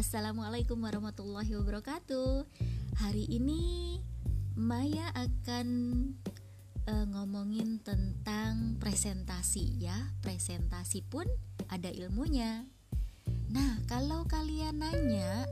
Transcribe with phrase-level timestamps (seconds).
[0.00, 2.48] Assalamualaikum warahmatullahi wabarakatuh
[3.04, 4.00] Hari ini
[4.56, 5.68] Maya akan
[6.88, 11.28] uh, ngomongin tentang presentasi ya Presentasi pun
[11.68, 12.64] ada ilmunya
[13.52, 15.44] Nah kalau kalian nanya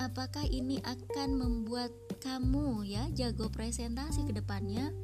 [0.00, 1.92] Apakah ini akan membuat
[2.24, 4.96] kamu ya jago presentasi ke depannya?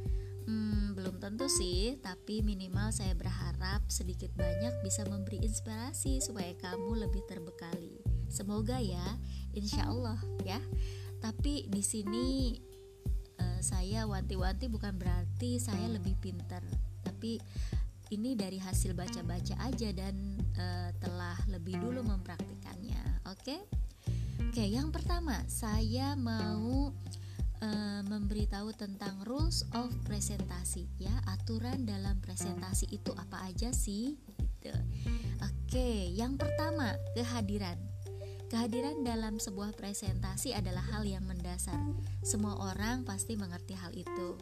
[0.49, 7.07] Hmm, belum tentu sih, tapi minimal saya berharap sedikit banyak bisa memberi inspirasi supaya kamu
[7.07, 8.10] lebih terbekali.
[8.31, 9.03] Semoga ya,
[9.53, 10.17] insya Allah
[10.47, 10.63] ya.
[11.19, 12.57] Tapi di sini
[13.37, 16.65] uh, saya wanti-wanti bukan berarti saya lebih pintar,
[17.05, 17.43] tapi
[18.11, 20.15] ini dari hasil baca-baca aja dan
[20.57, 23.27] uh, telah lebih dulu mempraktikannya.
[23.29, 23.61] Oke, okay?
[24.41, 24.55] oke.
[24.55, 26.95] Okay, yang pertama saya mau
[27.61, 34.17] uh, memberitahu tentang rules of presentasi ya aturan dalam presentasi itu apa aja sih
[34.61, 34.73] gitu
[35.41, 37.77] oke yang pertama kehadiran
[38.51, 41.79] Kehadiran dalam sebuah presentasi adalah hal yang mendasar.
[42.27, 44.35] Semua orang pasti mengerti hal itu.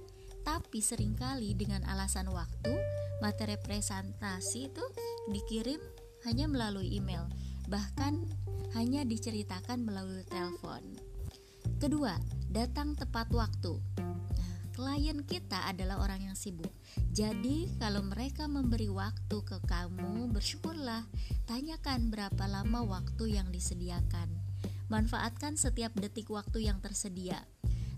[0.49, 2.73] Tapi sering kali dengan alasan waktu,
[3.21, 4.85] materi presentasi itu
[5.29, 5.77] dikirim
[6.25, 7.29] hanya melalui email,
[7.69, 8.25] bahkan
[8.73, 10.81] hanya diceritakan melalui telepon.
[11.77, 12.17] Kedua,
[12.49, 13.77] datang tepat waktu.
[14.79, 16.71] Klien kita adalah orang yang sibuk.
[17.11, 21.03] Jadi, kalau mereka memberi waktu ke kamu, bersyukurlah.
[21.51, 24.31] Tanyakan berapa lama waktu yang disediakan.
[24.87, 27.43] Manfaatkan setiap detik waktu yang tersedia.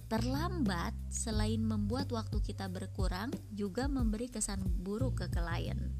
[0.09, 5.92] Terlambat, selain membuat waktu kita berkurang, juga memberi kesan buruk ke klien.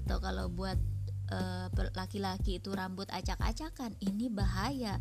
[0.00, 0.80] atau kalau buat
[1.28, 4.96] uh, laki-laki itu rambut acak-acakan, ini bahaya.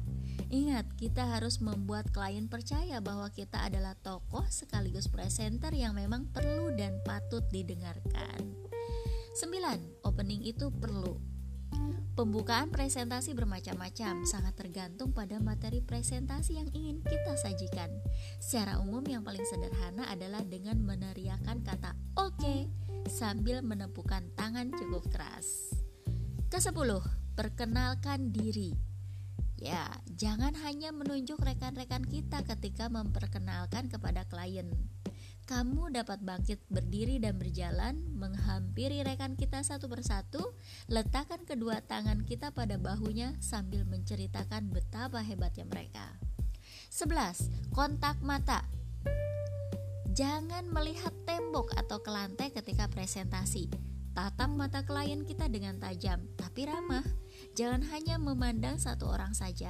[0.54, 6.70] Ingat, kita harus membuat klien percaya bahwa kita adalah tokoh sekaligus presenter yang memang perlu
[6.78, 8.54] dan patut didengarkan.
[9.34, 10.06] 9.
[10.06, 11.18] Opening itu perlu.
[12.14, 17.90] Pembukaan presentasi bermacam-macam, sangat tergantung pada materi presentasi yang ingin kita sajikan.
[18.38, 22.70] Secara umum yang paling sederhana adalah dengan meneriakan kata "oke" okay,
[23.10, 25.74] sambil menepukan tangan cukup keras.
[26.54, 27.02] Ke-10,
[27.34, 28.93] perkenalkan diri.
[29.64, 29.88] Ya,
[30.20, 34.68] jangan hanya menunjuk rekan-rekan kita ketika memperkenalkan kepada klien
[35.44, 40.56] kamu dapat bangkit berdiri dan berjalan, menghampiri rekan kita satu persatu,
[40.88, 46.16] letakkan kedua tangan kita pada bahunya sambil menceritakan betapa hebatnya mereka.
[46.88, 47.76] 11.
[47.76, 48.64] Kontak mata.
[50.16, 53.68] Jangan melihat tembok atau ke lantai ketika presentasi.
[54.14, 57.23] Tatap mata klien kita dengan tajam, tapi ramah.
[57.54, 59.70] Jangan hanya memandang satu orang saja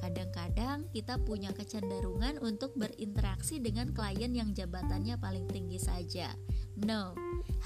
[0.00, 6.32] Kadang-kadang kita punya kecenderungan untuk berinteraksi dengan klien yang jabatannya paling tinggi saja.
[6.80, 7.12] No,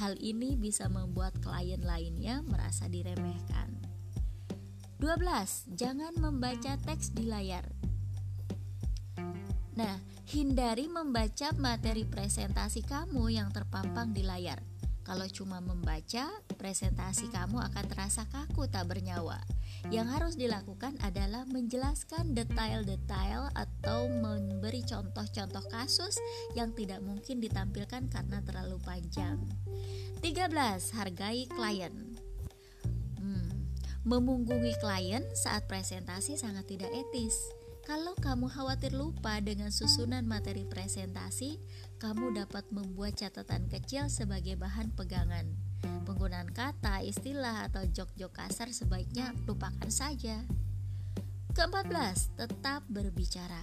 [0.03, 3.71] hal ini bisa membuat klien lainnya merasa diremehkan.
[4.99, 5.79] 12.
[5.79, 7.71] Jangan membaca teks di layar.
[9.79, 9.95] Nah,
[10.25, 14.59] Hindari membaca materi presentasi kamu yang terpampang di layar.
[15.05, 19.37] Kalau cuma membaca, presentasi kamu akan terasa kaku tak bernyawa.
[19.93, 26.17] Yang harus dilakukan adalah menjelaskan detail-detail atau memberi contoh-contoh kasus
[26.57, 29.37] yang tidak mungkin ditampilkan karena terlalu panjang.
[30.25, 30.97] 13.
[30.97, 31.93] Hargai klien.
[33.21, 33.69] Hmm,
[34.09, 37.37] memunggungi klien saat presentasi sangat tidak etis.
[37.85, 41.61] Kalau kamu khawatir lupa dengan susunan materi presentasi,
[41.99, 45.47] kamu dapat membuat catatan kecil sebagai bahan pegangan.
[46.05, 50.45] Penggunaan kata, istilah, atau jok-jok kasar sebaiknya lupakan saja.
[51.55, 51.87] Keempat
[52.35, 53.63] tetap berbicara.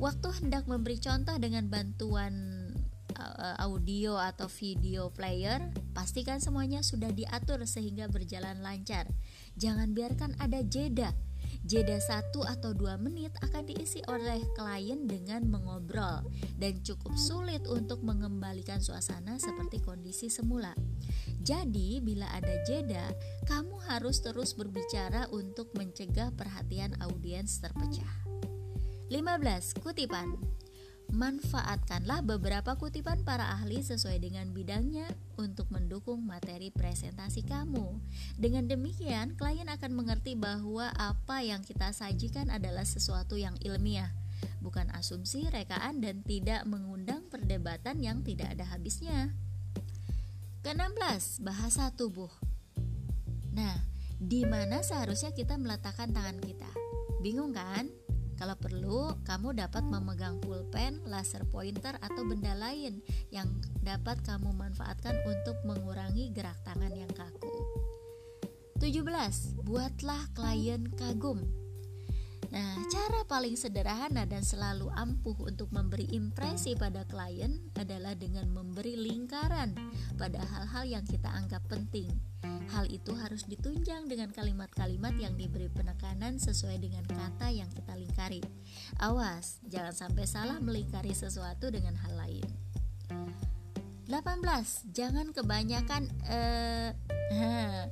[0.00, 2.34] Waktu hendak memberi contoh dengan bantuan
[3.20, 5.60] uh, audio atau video player,
[5.92, 9.06] pastikan semuanya sudah diatur sehingga berjalan lancar.
[9.60, 11.12] Jangan biarkan ada jeda
[11.60, 16.24] Jeda satu atau dua menit akan diisi oleh klien dengan mengobrol
[16.56, 20.72] dan cukup sulit untuk mengembalikan suasana seperti kondisi semula.
[21.40, 23.12] Jadi, bila ada jeda,
[23.48, 28.12] kamu harus terus berbicara untuk mencegah perhatian audiens terpecah.
[29.10, 29.80] 15.
[29.82, 30.38] Kutipan
[31.10, 37.98] Manfaatkanlah beberapa kutipan para ahli sesuai dengan bidangnya untuk mendukung materi presentasi kamu.
[38.38, 44.14] Dengan demikian, klien akan mengerti bahwa apa yang kita sajikan adalah sesuatu yang ilmiah,
[44.62, 49.34] bukan asumsi, rekaan, dan tidak mengundang perdebatan yang tidak ada habisnya.
[50.62, 52.30] Ke-16, bahasa tubuh.
[53.50, 53.82] Nah,
[54.22, 56.70] di mana seharusnya kita meletakkan tangan kita?
[57.18, 57.90] Bingung kan?
[58.40, 63.44] Kalau perlu, kamu dapat memegang pulpen, laser pointer, atau benda lain yang
[63.84, 67.52] dapat kamu manfaatkan untuk mengurangi gerak tangan yang kaku.
[68.80, 69.60] 17.
[69.60, 71.59] Buatlah klien kagum.
[72.50, 78.98] Nah, cara paling sederhana dan selalu ampuh untuk memberi impresi pada klien adalah dengan memberi
[78.98, 79.78] lingkaran
[80.18, 82.10] pada hal-hal yang kita anggap penting
[82.70, 88.40] Hal itu harus ditunjang dengan kalimat-kalimat yang diberi penekanan sesuai dengan kata yang kita lingkari.
[89.02, 92.69] Awas, jangan sampai salah melingkari sesuatu dengan hal lain.
[94.10, 94.90] 18.
[94.90, 96.90] Jangan kebanyakan eh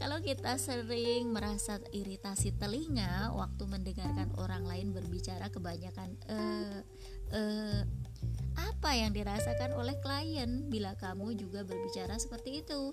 [0.00, 6.84] kalau kita sering merasa iritasi telinga waktu mendengarkan orang lain berbicara kebanyakan eh
[7.32, 7.80] eh
[8.60, 12.92] apa yang dirasakan oleh klien bila kamu juga berbicara seperti itu?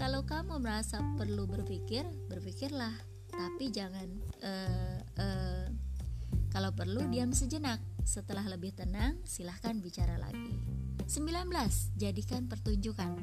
[0.00, 2.96] Kalau kamu merasa perlu berpikir, berpikirlah,
[3.28, 4.08] tapi jangan
[4.40, 5.66] uh, uh,
[6.48, 7.84] kalau perlu diam sejenak.
[8.08, 10.79] Setelah lebih tenang, silahkan bicara lagi.
[11.10, 11.98] 19.
[11.98, 13.18] Jadikan pertunjukan.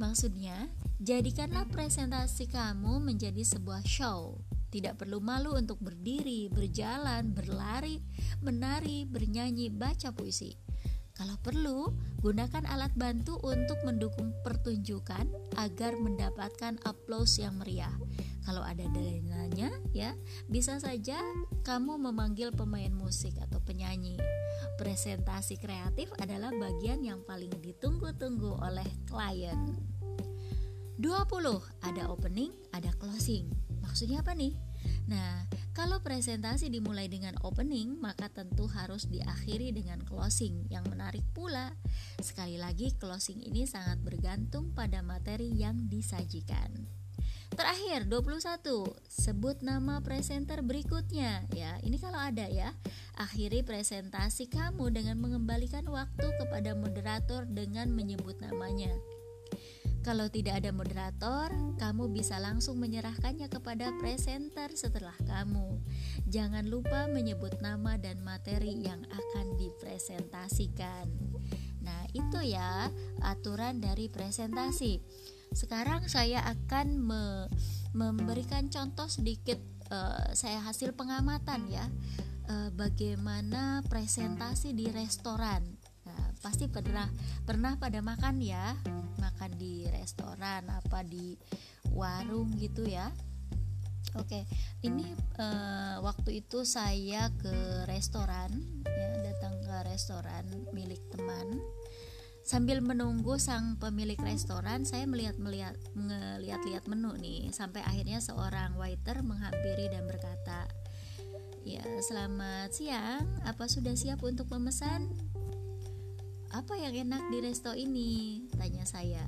[0.00, 4.40] Maksudnya, jadikanlah presentasi kamu menjadi sebuah show.
[4.72, 8.00] Tidak perlu malu untuk berdiri, berjalan, berlari,
[8.40, 10.56] menari, bernyanyi, baca puisi.
[11.12, 11.92] Kalau perlu,
[12.24, 15.28] gunakan alat bantu untuk mendukung pertunjukan
[15.60, 17.92] agar mendapatkan aplaus yang meriah.
[18.46, 20.14] Kalau ada dananya, ya,
[20.46, 21.18] bisa saja
[21.66, 24.14] kamu memanggil pemain musik atau penyanyi.
[24.78, 29.74] Presentasi kreatif adalah bagian yang paling ditunggu-tunggu oleh klien.
[31.02, 31.10] 20.
[31.82, 33.50] Ada opening, ada closing.
[33.82, 34.54] Maksudnya apa nih?
[35.10, 35.42] Nah,
[35.74, 41.74] kalau presentasi dimulai dengan opening, maka tentu harus diakhiri dengan closing yang menarik pula.
[42.22, 46.86] Sekali lagi, closing ini sangat bergantung pada materi yang disajikan.
[47.56, 52.76] Terakhir 21 Sebut nama presenter berikutnya Ya ini kalau ada ya
[53.16, 58.92] Akhiri presentasi kamu dengan mengembalikan waktu kepada moderator dengan menyebut namanya
[60.06, 61.50] kalau tidak ada moderator,
[61.82, 65.82] kamu bisa langsung menyerahkannya kepada presenter setelah kamu.
[66.30, 71.10] Jangan lupa menyebut nama dan materi yang akan dipresentasikan.
[71.82, 72.86] Nah, itu ya
[73.18, 75.02] aturan dari presentasi.
[75.52, 77.22] Sekarang saya akan me
[77.96, 79.56] memberikan contoh sedikit
[79.88, 81.86] uh, saya hasil pengamatan ya.
[82.46, 85.66] Uh, bagaimana presentasi di restoran
[86.46, 87.10] pasti pernah
[87.42, 88.78] pernah pada makan ya
[89.18, 91.34] makan di restoran apa di
[91.90, 93.10] warung gitu ya
[94.16, 94.48] Oke,
[94.80, 98.48] ini uh, waktu itu saya ke restoran,
[98.88, 101.60] ya datang ke restoran milik teman.
[102.46, 109.18] Sambil menunggu sang pemilik restoran, saya melihat melihat ngelihat-lihat menu nih, sampai akhirnya seorang waiter
[109.26, 110.70] menghampiri dan berkata,
[111.66, 113.26] "Ya, selamat siang.
[113.42, 115.10] Apa sudah siap untuk memesan?"
[116.54, 118.46] Apa yang enak di resto ini?
[118.54, 119.26] Tanya saya.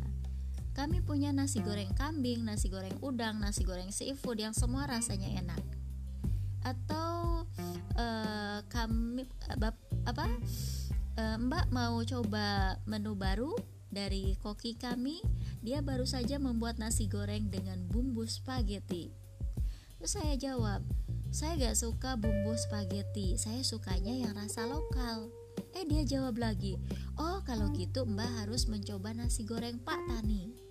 [0.79, 5.63] Kami punya nasi goreng kambing, nasi goreng udang, nasi goreng seafood yang semua rasanya enak.
[6.63, 7.43] Atau
[7.99, 9.27] uh, kami
[9.59, 9.75] bap,
[10.07, 10.31] apa
[11.19, 13.51] Mbak mau coba menu baru
[13.91, 15.19] dari koki kami.
[15.67, 19.11] Dia baru saja membuat nasi goreng dengan bumbu spaghetti.
[19.99, 20.87] Terus saya jawab
[21.35, 25.35] saya gak suka bumbu spaghetti saya sukanya yang rasa lokal.
[25.75, 26.79] Eh dia jawab lagi
[27.19, 30.69] oh kalau gitu mbak harus mencoba nasi goreng pak tani.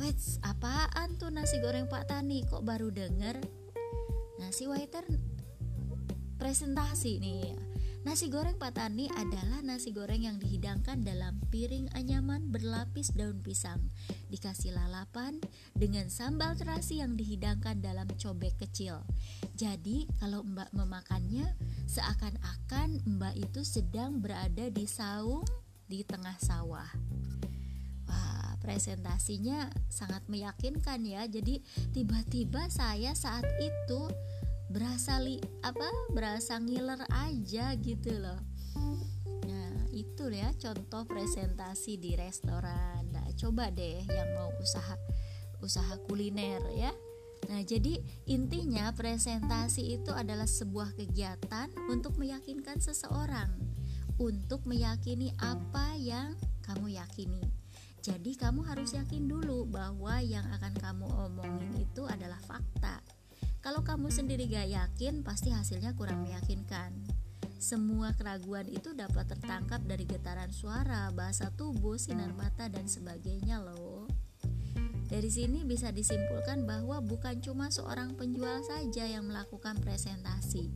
[0.00, 2.40] Wait, apaan tuh nasi goreng Pak Tani?
[2.48, 3.36] Kok baru denger?
[4.40, 5.04] Nasi waiter
[6.40, 7.52] presentasi nih
[8.00, 13.92] Nasi goreng Pak Tani adalah nasi goreng yang dihidangkan dalam piring anyaman berlapis daun pisang.
[14.32, 15.36] Dikasih lalapan
[15.76, 19.04] dengan sambal terasi yang dihidangkan dalam cobek kecil.
[19.52, 21.52] Jadi kalau mbak memakannya
[21.84, 25.44] seakan-akan mbak itu sedang berada di saung
[25.84, 26.88] di tengah sawah.
[28.08, 31.28] Wah presentasinya sangat meyakinkan ya.
[31.28, 31.60] Jadi
[31.92, 34.08] tiba-tiba saya saat itu
[34.70, 38.38] berasa li apa berasa ngiler aja gitu loh
[39.50, 44.94] nah itu ya contoh presentasi di restoran nah coba deh yang mau usaha
[45.58, 46.94] usaha kuliner ya
[47.48, 47.96] Nah, jadi
[48.28, 53.48] intinya presentasi itu adalah sebuah kegiatan untuk meyakinkan seseorang,
[54.20, 57.40] untuk meyakini apa yang kamu yakini.
[58.04, 63.00] Jadi, kamu harus yakin dulu bahwa yang akan kamu omongin itu adalah fakta.
[63.60, 66.96] Kalau kamu sendiri gak yakin, pasti hasilnya kurang meyakinkan.
[67.60, 74.08] Semua keraguan itu dapat tertangkap dari getaran suara, bahasa tubuh, sinar mata, dan sebagainya loh.
[75.12, 80.72] Dari sini bisa disimpulkan bahwa bukan cuma seorang penjual saja yang melakukan presentasi.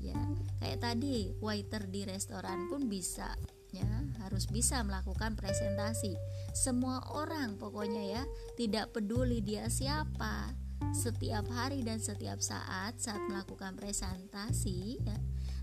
[0.00, 0.16] Ya,
[0.56, 3.36] kayak tadi waiter di restoran pun bisa
[3.76, 3.84] ya,
[4.24, 6.16] harus bisa melakukan presentasi.
[6.56, 8.22] Semua orang pokoknya ya,
[8.56, 10.54] tidak peduli dia siapa,
[10.90, 15.18] setiap hari dan setiap saat saat melakukan presentasi ya,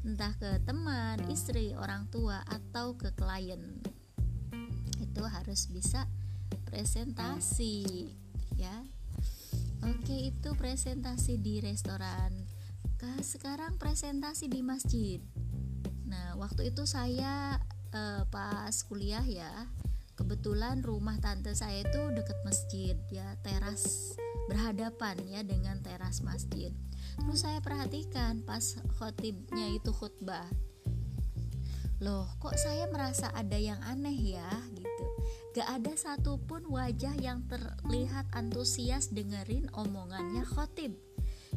[0.07, 3.83] entah ke teman, istri, orang tua atau ke klien.
[5.03, 6.07] Itu harus bisa
[6.71, 8.07] presentasi
[8.55, 8.87] ya.
[9.83, 12.31] Oke, itu presentasi di restoran.
[13.19, 15.19] Sekarang presentasi di masjid.
[16.07, 17.59] Nah, waktu itu saya
[17.91, 19.67] eh, pas kuliah ya,
[20.19, 24.15] kebetulan rumah tante saya itu deket masjid ya, teras
[24.49, 26.73] berhadapan ya dengan teras masjid.
[27.21, 30.49] Terus saya perhatikan pas khotibnya itu khutbah.
[31.99, 35.05] Loh, kok saya merasa ada yang aneh ya gitu.
[35.51, 40.95] Gak ada satupun wajah yang terlihat antusias dengerin omongannya khotib.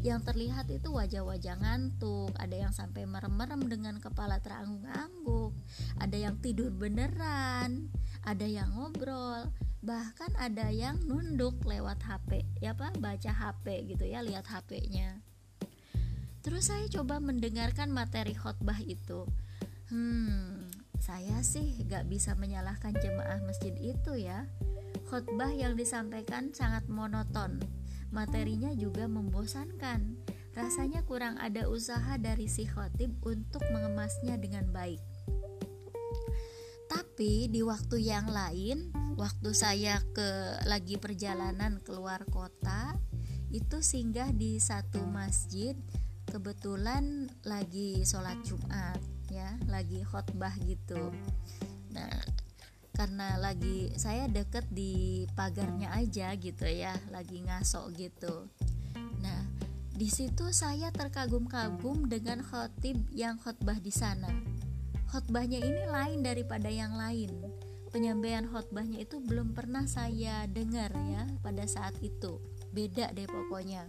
[0.03, 5.55] Yang terlihat itu wajah-wajah ngantuk, ada yang sampai merem-merem dengan kepala terangguk-angguk,
[6.03, 7.93] ada yang tidur beneran,
[8.27, 9.47] ada yang ngobrol,
[9.83, 15.19] bahkan ada yang nunduk lewat HP ya pak baca HP gitu ya lihat HP-nya
[16.47, 19.27] terus saya coba mendengarkan materi khotbah itu.
[19.91, 20.71] Hmm
[21.03, 24.47] saya sih gak bisa menyalahkan jemaah masjid itu ya.
[25.11, 27.59] Khotbah yang disampaikan sangat monoton.
[28.15, 30.15] Materinya juga membosankan.
[30.55, 35.03] Rasanya kurang ada usaha dari si khotib untuk mengemasnya dengan baik.
[36.87, 42.97] Tapi di waktu yang lain waktu saya ke lagi perjalanan keluar kota
[43.53, 45.77] itu singgah di satu masjid.
[46.25, 48.97] Kebetulan lagi sholat Jumat
[49.29, 51.13] ya lagi khotbah gitu.
[51.93, 52.17] Nah
[52.97, 58.49] karena lagi saya deket di pagarnya aja gitu ya lagi ngasok gitu.
[59.21, 59.45] Nah
[59.93, 64.33] di situ saya terkagum-kagum dengan khotib yang khotbah di sana.
[65.13, 67.52] Khotbahnya ini lain daripada yang lain
[67.93, 72.41] penyampaian khotbahnya itu belum pernah saya dengar ya pada saat itu.
[72.73, 73.85] Beda deh pokoknya.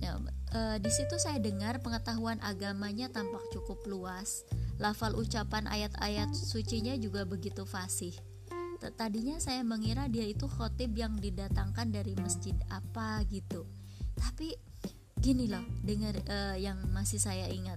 [0.00, 0.16] Ya,
[0.56, 4.48] e, di situ saya dengar pengetahuan agamanya tampak cukup luas.
[4.80, 8.16] Lafal ucapan ayat-ayat sucinya juga begitu fasih.
[8.78, 13.68] Tadinya saya mengira dia itu khotib yang didatangkan dari masjid apa gitu.
[14.16, 14.56] Tapi
[15.20, 17.76] gini loh dengar e, yang masih saya ingat.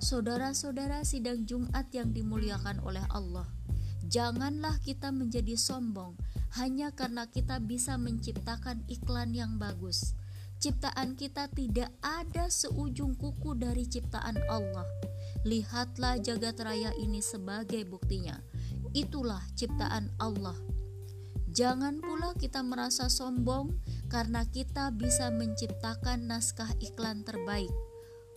[0.00, 3.59] Saudara-saudara sidang Jumat yang dimuliakan oleh Allah
[4.10, 6.18] Janganlah kita menjadi sombong
[6.58, 10.18] hanya karena kita bisa menciptakan iklan yang bagus.
[10.58, 14.82] Ciptaan kita tidak ada seujung kuku dari ciptaan Allah.
[15.46, 18.34] Lihatlah jagat raya ini sebagai buktinya.
[18.90, 20.58] Itulah ciptaan Allah.
[21.54, 23.78] Jangan pula kita merasa sombong
[24.10, 27.70] karena kita bisa menciptakan naskah iklan terbaik.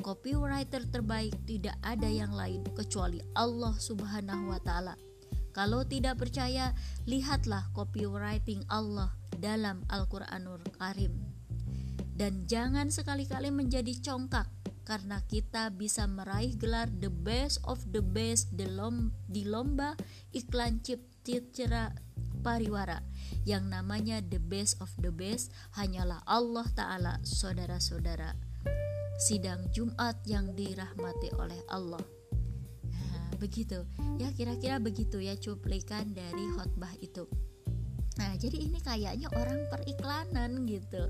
[0.06, 5.13] Copywriter terbaik tidak ada yang lain kecuali Allah Subhanahu wa Ta'ala.
[5.54, 6.74] Kalau tidak percaya,
[7.06, 11.14] lihatlah copywriting Allah dalam Al-Qur'anul Karim.
[12.14, 14.50] Dan jangan sekali-kali menjadi congkak
[14.84, 18.68] karena kita bisa meraih gelar the best of the best di
[19.48, 19.96] lomba
[20.36, 21.96] iklan citra
[22.44, 23.00] pariwara
[23.48, 28.36] yang namanya the best of the best hanyalah Allah Ta'ala saudara-saudara
[29.24, 32.04] sidang Jumat yang dirahmati oleh Allah
[33.44, 33.84] begitu
[34.16, 37.28] ya kira-kira begitu ya cuplikan dari khotbah itu
[38.14, 41.10] Nah, jadi ini kayaknya orang periklanan gitu.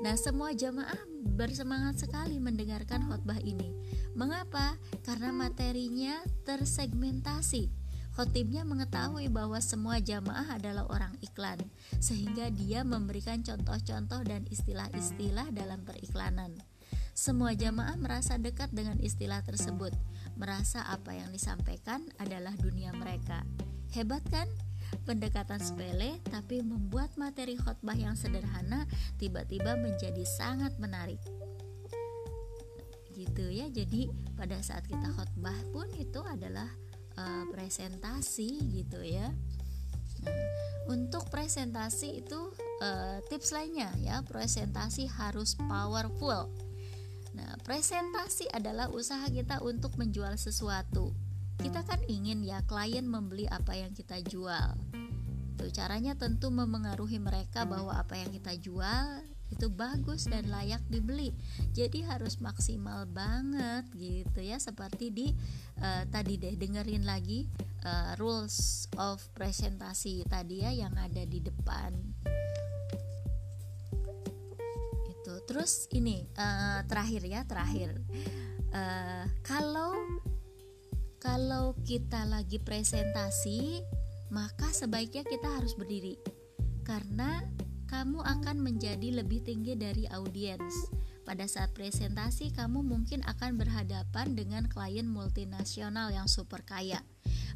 [0.00, 0.96] Nah, semua jamaah
[1.36, 3.76] bersemangat sekali mendengarkan khotbah ini.
[4.16, 4.80] Mengapa?
[5.04, 7.68] Karena materinya tersegmentasi.
[8.16, 11.60] Khotibnya mengetahui bahwa semua jamaah adalah orang iklan,
[12.02, 16.58] sehingga dia memberikan contoh-contoh dan istilah-istilah dalam periklanan.
[17.14, 19.94] Semua jamaah merasa dekat dengan istilah tersebut,
[20.40, 23.44] merasa apa yang disampaikan adalah dunia mereka.
[23.92, 24.48] Hebat kan?
[25.06, 28.86] pendekatan sepele tapi membuat materi khotbah yang sederhana
[29.22, 31.20] tiba-tiba menjadi sangat menarik
[33.14, 36.66] gitu ya jadi pada saat kita khotbah pun itu adalah
[37.20, 39.28] uh, presentasi gitu ya
[40.24, 40.40] nah,
[40.88, 42.40] untuk presentasi itu
[42.80, 46.48] uh, tips lainnya ya presentasi harus powerful
[47.36, 51.14] nah presentasi adalah usaha kita untuk menjual sesuatu.
[51.60, 54.74] Kita kan ingin ya klien membeli apa yang kita jual.
[55.60, 61.34] Tuh caranya tentu memengaruhi mereka bahwa apa yang kita jual itu bagus dan layak dibeli.
[61.74, 65.26] Jadi harus maksimal banget gitu ya seperti di
[65.82, 67.50] uh, tadi deh dengerin lagi
[67.84, 71.92] uh, rules of presentasi tadi ya yang ada di depan
[75.50, 77.98] terus ini uh, terakhir ya terakhir
[78.70, 79.98] uh, kalau
[81.20, 83.84] kalau kita lagi presentasi,
[84.32, 86.16] maka sebaiknya kita harus berdiri
[86.80, 87.44] karena
[87.92, 90.88] kamu akan menjadi lebih tinggi dari audiens.
[91.28, 97.04] Pada saat presentasi, kamu mungkin akan berhadapan dengan klien multinasional yang super kaya.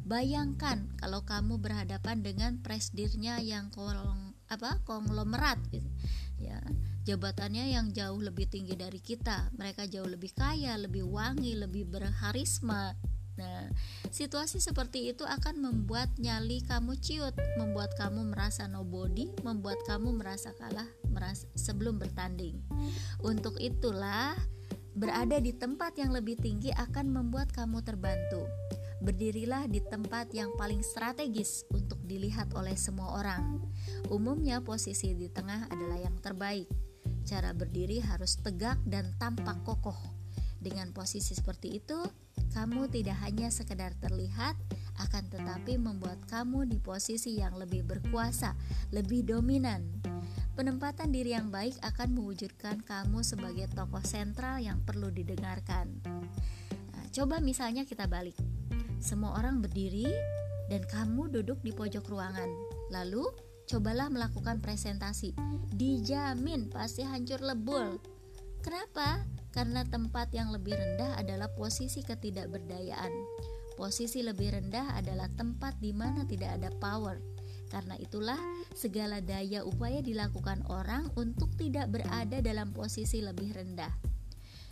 [0.05, 5.89] Bayangkan kalau kamu berhadapan dengan presdirnya yang kolong apa konglomerat gitu.
[6.37, 6.61] Ya,
[7.05, 9.53] jabatannya yang jauh lebih tinggi dari kita.
[9.55, 12.97] Mereka jauh lebih kaya, lebih wangi, lebih berharisma
[13.35, 13.67] Nah,
[14.15, 20.55] situasi seperti itu akan membuat nyali kamu ciut, membuat kamu merasa nobody, membuat kamu merasa
[20.55, 22.63] kalah merasa, sebelum bertanding.
[23.19, 24.39] Untuk itulah,
[24.95, 28.47] berada di tempat yang lebih tinggi akan membuat kamu terbantu.
[29.03, 33.59] Berdirilah di tempat yang paling strategis untuk dilihat oleh semua orang.
[34.07, 36.84] Umumnya, posisi di tengah adalah yang terbaik.
[37.25, 39.97] Cara berdiri harus tegak dan tampak kokoh.
[40.61, 41.97] Dengan posisi seperti itu,
[42.53, 44.55] kamu tidak hanya sekedar terlihat,
[44.97, 48.55] akan tetapi membuat kamu di posisi yang lebih berkuasa,
[48.93, 49.83] lebih dominan.
[50.55, 55.99] Penempatan diri yang baik akan mewujudkan kamu sebagai tokoh sentral yang perlu didengarkan.
[56.95, 58.39] Nah, coba misalnya kita balik.
[59.03, 60.07] Semua orang berdiri
[60.71, 62.47] dan kamu duduk di pojok ruangan.
[62.89, 63.27] Lalu,
[63.65, 65.33] cobalah melakukan presentasi.
[65.75, 67.99] Dijamin pasti hancur lebur.
[68.61, 69.21] Kenapa?
[69.55, 73.09] karena tempat yang lebih rendah adalah posisi ketidakberdayaan.
[73.79, 77.15] Posisi lebih rendah adalah tempat di mana tidak ada power.
[77.71, 78.37] Karena itulah,
[78.75, 83.91] segala daya upaya dilakukan orang untuk tidak berada dalam posisi lebih rendah.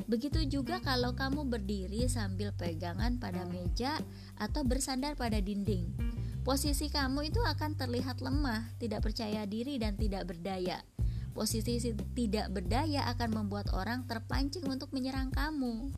[0.03, 3.95] Begitu juga kalau kamu berdiri sambil pegangan pada meja
[4.35, 6.12] atau bersandar pada dinding.
[6.43, 10.83] Posisi kamu itu akan terlihat lemah, tidak percaya diri, dan tidak berdaya.
[11.31, 11.79] Posisi
[12.11, 15.95] tidak berdaya akan membuat orang terpancing untuk menyerang kamu.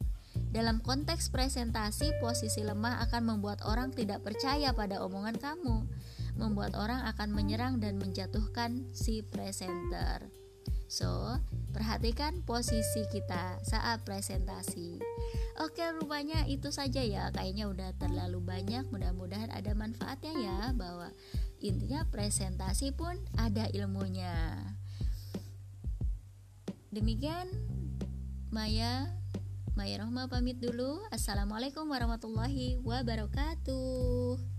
[0.54, 5.90] Dalam konteks presentasi, posisi lemah akan membuat orang tidak percaya pada omongan kamu,
[6.38, 10.30] membuat orang akan menyerang dan menjatuhkan si presenter.
[10.86, 11.42] So,
[11.74, 15.02] perhatikan posisi kita saat presentasi.
[15.56, 17.32] Oke, rupanya itu saja ya.
[17.32, 18.92] Kayaknya udah terlalu banyak.
[18.92, 21.08] Mudah-mudahan ada manfaatnya ya bahwa
[21.64, 24.36] intinya presentasi pun ada ilmunya.
[26.92, 27.48] Demikian
[28.52, 29.12] Maya
[29.80, 31.04] Maya Rohma pamit dulu.
[31.12, 34.55] Assalamualaikum warahmatullahi wabarakatuh.